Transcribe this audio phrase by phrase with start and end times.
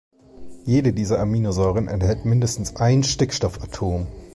[0.65, 4.07] Jede dieser Aminosäuren enthält mindestens ein Stickstoff-Atom.